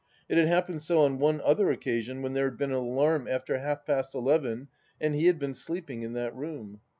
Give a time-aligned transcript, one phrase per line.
[0.27, 3.59] It had happened so on one other occasion when there had been an alarm after
[3.59, 4.67] half past eleven
[4.99, 6.81] and he had been sleeping in that room.